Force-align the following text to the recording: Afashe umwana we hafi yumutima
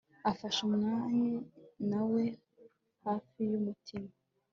Afashe 0.31 0.59
umwana 0.67 1.97
we 2.13 2.23
hafi 3.05 3.39
yumutima 3.49 4.09